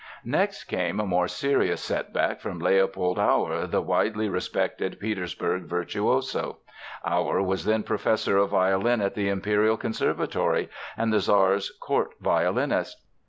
[0.25, 6.57] Next came a more serious setback from Leopold Auer, the widely respected Petersburg virtuoso.
[7.05, 12.99] Auer was then professor of violin at the Imperial Conservatory and the Czar's court violinist.